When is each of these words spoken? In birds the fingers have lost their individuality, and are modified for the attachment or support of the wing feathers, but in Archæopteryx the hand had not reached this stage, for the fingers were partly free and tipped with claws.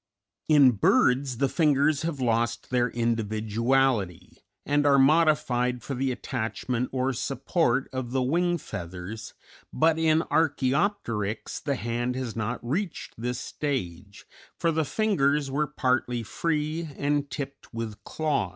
In 0.47 0.71
birds 0.71 1.37
the 1.37 1.47
fingers 1.47 2.01
have 2.01 2.19
lost 2.19 2.71
their 2.71 2.87
individuality, 2.87 4.39
and 4.65 4.83
are 4.83 4.97
modified 4.97 5.83
for 5.83 5.93
the 5.93 6.11
attachment 6.11 6.89
or 6.91 7.13
support 7.13 7.87
of 7.93 8.09
the 8.09 8.23
wing 8.23 8.57
feathers, 8.57 9.35
but 9.71 9.99
in 9.99 10.21
Archæopteryx 10.31 11.61
the 11.61 11.75
hand 11.75 12.15
had 12.15 12.35
not 12.35 12.67
reached 12.67 13.13
this 13.15 13.37
stage, 13.39 14.25
for 14.57 14.71
the 14.71 14.85
fingers 14.85 15.51
were 15.51 15.67
partly 15.67 16.23
free 16.23 16.89
and 16.97 17.29
tipped 17.29 17.71
with 17.71 18.03
claws. 18.03 18.49